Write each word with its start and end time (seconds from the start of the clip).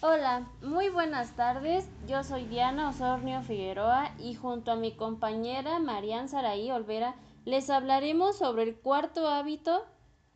Hola, 0.00 0.48
muy 0.62 0.90
buenas 0.90 1.34
tardes. 1.34 1.88
Yo 2.06 2.22
soy 2.22 2.44
Diana 2.44 2.90
Osornio 2.90 3.42
Figueroa 3.42 4.14
y 4.20 4.36
junto 4.36 4.70
a 4.70 4.76
mi 4.76 4.92
compañera 4.92 5.80
Marian 5.80 6.28
Saraí 6.28 6.70
Olvera 6.70 7.16
les 7.44 7.68
hablaremos 7.68 8.38
sobre 8.38 8.62
el 8.62 8.76
cuarto 8.76 9.26
hábito 9.26 9.84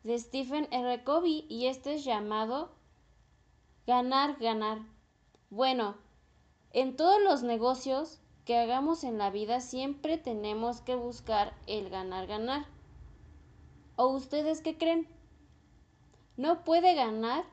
de 0.02 0.18
Stephen 0.18 0.66
R. 0.72 1.04
Covey 1.04 1.46
y 1.48 1.66
este 1.66 1.94
es 1.94 2.04
llamado 2.04 2.72
ganar, 3.86 4.36
ganar. 4.40 4.78
Bueno, 5.48 5.94
en 6.72 6.96
todos 6.96 7.22
los 7.22 7.44
negocios 7.44 8.18
que 8.44 8.58
hagamos 8.58 9.04
en 9.04 9.16
la 9.16 9.30
vida 9.30 9.60
siempre 9.60 10.18
tenemos 10.18 10.80
que 10.80 10.96
buscar 10.96 11.54
el 11.68 11.88
ganar, 11.88 12.26
ganar. 12.26 12.66
¿O 13.94 14.08
ustedes 14.08 14.60
qué 14.60 14.76
creen? 14.76 15.06
No 16.36 16.64
puede 16.64 16.96
ganar 16.96 17.44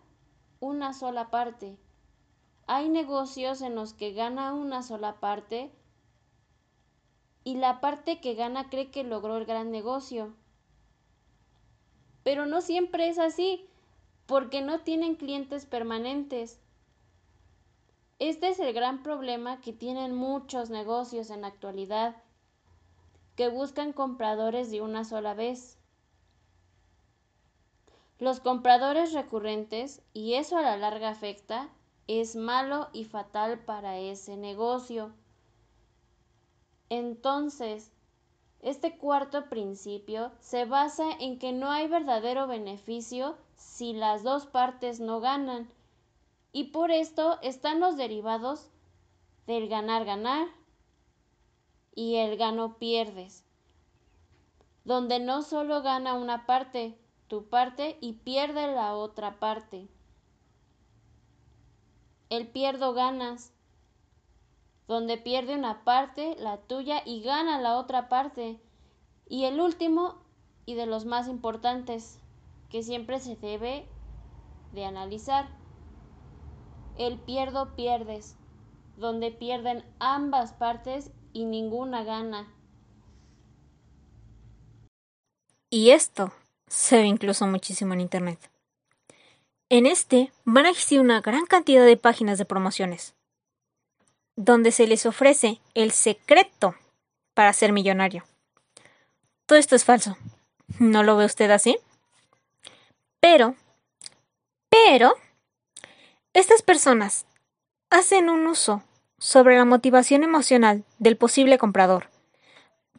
una 0.59 0.93
sola 0.93 1.29
parte. 1.29 1.77
Hay 2.71 2.87
negocios 2.87 3.63
en 3.63 3.73
los 3.73 3.95
que 3.95 4.13
gana 4.13 4.53
una 4.53 4.83
sola 4.83 5.19
parte 5.19 5.71
y 7.43 7.55
la 7.55 7.81
parte 7.81 8.21
que 8.21 8.35
gana 8.35 8.69
cree 8.69 8.91
que 8.91 9.03
logró 9.03 9.37
el 9.37 9.45
gran 9.45 9.71
negocio. 9.71 10.35
Pero 12.21 12.45
no 12.45 12.61
siempre 12.61 13.09
es 13.09 13.17
así, 13.17 13.67
porque 14.27 14.61
no 14.61 14.81
tienen 14.81 15.15
clientes 15.15 15.65
permanentes. 15.65 16.59
Este 18.19 18.49
es 18.49 18.59
el 18.59 18.71
gran 18.71 19.01
problema 19.01 19.59
que 19.61 19.73
tienen 19.73 20.13
muchos 20.13 20.69
negocios 20.69 21.31
en 21.31 21.41
la 21.41 21.47
actualidad, 21.47 22.17
que 23.35 23.49
buscan 23.49 23.93
compradores 23.93 24.69
de 24.69 24.81
una 24.81 25.05
sola 25.05 25.33
vez. 25.33 25.79
Los 28.19 28.39
compradores 28.39 29.11
recurrentes, 29.13 30.03
y 30.13 30.35
eso 30.35 30.55
a 30.55 30.61
la 30.61 30.77
larga 30.77 31.09
afecta, 31.09 31.69
es 32.09 32.35
malo 32.35 32.89
y 32.91 33.03
fatal 33.03 33.59
para 33.59 33.99
ese 33.99 34.35
negocio. 34.35 35.13
Entonces, 36.89 37.91
este 38.61 38.97
cuarto 38.97 39.47
principio 39.47 40.31
se 40.39 40.65
basa 40.65 41.11
en 41.19 41.37
que 41.37 41.51
no 41.51 41.69
hay 41.69 41.87
verdadero 41.87 42.47
beneficio 42.47 43.37
si 43.55 43.93
las 43.93 44.23
dos 44.23 44.47
partes 44.47 44.99
no 44.99 45.19
ganan, 45.19 45.69
y 46.51 46.71
por 46.71 46.89
esto 46.89 47.37
están 47.43 47.79
los 47.79 47.95
derivados 47.95 48.71
del 49.45 49.69
ganar-ganar 49.69 50.47
y 51.93 52.15
el 52.15 52.37
gano-pierdes, 52.37 53.45
donde 54.83 55.19
no 55.19 55.43
solo 55.43 55.83
gana 55.83 56.15
una 56.15 56.47
parte, 56.47 56.97
tu 57.27 57.47
parte, 57.49 57.99
y 58.01 58.13
pierde 58.13 58.73
la 58.73 58.95
otra 58.95 59.39
parte. 59.39 59.87
El 62.29 62.47
pierdo 62.47 62.93
ganas, 62.93 63.51
donde 64.87 65.17
pierde 65.17 65.55
una 65.55 65.83
parte, 65.83 66.35
la 66.39 66.57
tuya, 66.57 67.01
y 67.05 67.21
gana 67.21 67.59
la 67.59 67.77
otra 67.77 68.09
parte. 68.09 68.59
Y 69.27 69.45
el 69.45 69.59
último, 69.59 70.15
y 70.65 70.75
de 70.75 70.85
los 70.85 71.05
más 71.05 71.27
importantes, 71.27 72.19
que 72.69 72.83
siempre 72.83 73.19
se 73.19 73.35
debe 73.35 73.87
de 74.73 74.85
analizar, 74.85 75.49
el 76.97 77.17
pierdo 77.19 77.75
pierdes, 77.75 78.35
donde 78.97 79.31
pierden 79.31 79.83
ambas 79.99 80.53
partes 80.53 81.11
y 81.33 81.45
ninguna 81.45 82.03
gana. 82.03 82.53
Y 85.69 85.91
esto 85.91 86.31
se 86.67 86.97
ve 86.97 87.05
incluso 87.05 87.47
muchísimo 87.47 87.93
en 87.93 88.01
Internet. 88.01 88.51
En 89.69 89.85
este 89.85 90.31
van 90.45 90.65
a 90.65 90.71
existir 90.71 90.99
una 90.99 91.21
gran 91.21 91.45
cantidad 91.45 91.85
de 91.85 91.95
páginas 91.95 92.39
de 92.39 92.45
promociones 92.45 93.13
donde 94.35 94.71
se 94.71 94.87
les 94.87 95.05
ofrece 95.05 95.59
el 95.73 95.91
secreto 95.91 96.73
para 97.33 97.51
ser 97.51 97.73
millonario. 97.73 98.23
Todo 99.45 99.59
esto 99.59 99.75
es 99.75 99.83
falso. 99.83 100.17
¿No 100.79 101.03
lo 101.03 101.17
ve 101.17 101.25
usted 101.25 101.51
así? 101.51 101.77
Pero, 103.19 103.55
pero, 104.69 105.13
estas 106.33 106.61
personas 106.61 107.25
hacen 107.89 108.29
un 108.29 108.47
uso 108.47 108.81
sobre 109.17 109.57
la 109.57 109.65
motivación 109.65 110.23
emocional 110.23 110.85
del 110.99 111.17
posible 111.17 111.57
comprador, 111.57 112.09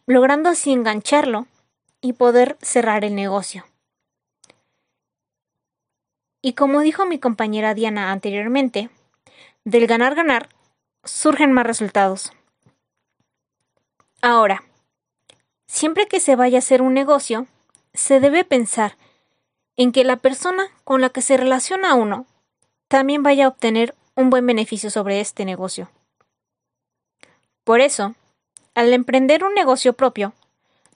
logrando 0.04 0.50
así 0.50 0.72
engancharlo 0.72 1.46
y 2.02 2.12
poder 2.12 2.58
cerrar 2.60 3.02
el 3.06 3.14
negocio. 3.14 3.64
Y 6.42 6.54
como 6.54 6.80
dijo 6.80 7.06
mi 7.06 7.18
compañera 7.18 7.74
Diana 7.74 8.12
anteriormente, 8.12 8.90
del 9.64 9.86
ganar-ganar 9.86 10.48
surgen 11.04 11.52
más 11.52 11.66
resultados. 11.66 12.32
Ahora, 14.22 14.64
siempre 15.66 16.06
que 16.06 16.20
se 16.20 16.36
vaya 16.36 16.58
a 16.58 16.60
hacer 16.60 16.82
un 16.82 16.94
negocio, 16.94 17.46
se 17.94 18.20
debe 18.20 18.44
pensar 18.44 18.96
en 19.76 19.92
que 19.92 20.04
la 20.04 20.16
persona 20.16 20.68
con 20.84 21.00
la 21.00 21.10
que 21.10 21.22
se 21.22 21.36
relaciona 21.36 21.94
uno 21.94 22.26
también 22.88 23.22
vaya 23.22 23.46
a 23.46 23.48
obtener 23.48 23.94
un 24.14 24.30
buen 24.30 24.46
beneficio 24.46 24.90
sobre 24.90 25.20
este 25.20 25.44
negocio. 25.44 25.90
Por 27.64 27.80
eso, 27.80 28.14
al 28.74 28.92
emprender 28.92 29.44
un 29.44 29.54
negocio 29.54 29.92
propio, 29.92 30.32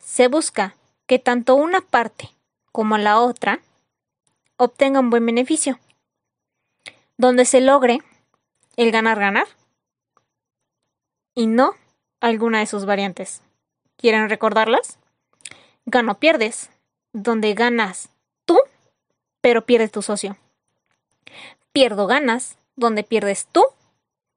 se 0.01 0.29
busca 0.29 0.75
que 1.07 1.19
tanto 1.19 1.55
una 1.55 1.81
parte 1.81 2.31
como 2.73 2.99
la 2.99 3.21
otra 3.21 3.61
obtenga 4.57 5.01
un 5.01 5.11
buen 5.11 5.25
beneficio, 5.27 5.79
donde 7.17 7.45
se 7.45 7.61
logre 7.61 8.01
el 8.77 8.91
ganar-ganar 8.91 9.47
y 11.35 11.47
no 11.47 11.75
alguna 12.21 12.61
de 12.61 12.67
sus 12.67 12.87
variantes. 12.87 13.43
¿Quieren 13.97 14.29
recordarlas? 14.29 14.99
Gano 15.87 16.19
pierdes, 16.19 16.71
donde 17.13 17.55
ganas 17.55 18.11
tú, 18.45 18.59
pero 19.41 19.67
pierdes 19.67 19.93
tu 19.93 20.03
socio. 20.03 20.37
Pierdo 21.73 22.07
ganas, 22.07 22.57
donde 22.77 23.05
pierdes 23.05 23.47
tú, 23.51 23.65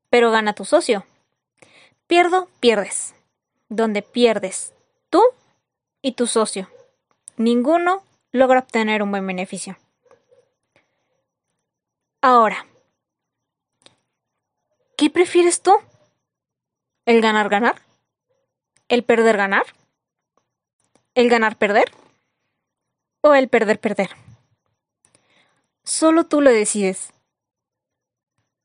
pero 0.09 0.31
gana 0.31 0.53
tu 0.53 0.65
socio. 0.65 1.05
Pierdo 2.07 2.47
pierdes, 2.59 3.15
donde 3.69 4.01
pierdes 4.01 4.73
tú 5.09 5.21
y 6.01 6.13
tu 6.13 6.27
socio. 6.27 6.69
Ninguno 7.37 8.03
logra 8.31 8.59
obtener 8.59 9.03
un 9.03 9.11
buen 9.11 9.25
beneficio. 9.25 9.77
Ahora, 12.29 12.65
¿qué 14.97 15.09
prefieres 15.09 15.61
tú? 15.61 15.71
¿El 17.05 17.21
ganar-ganar? 17.21 17.81
¿El 18.89 19.05
perder-ganar? 19.05 19.63
¿El 21.15 21.29
ganar-perder? 21.29 21.89
¿O 23.21 23.33
el 23.33 23.47
perder-perder? 23.47 24.09
Solo 25.85 26.25
tú 26.25 26.41
lo 26.41 26.49
decides. 26.49 27.13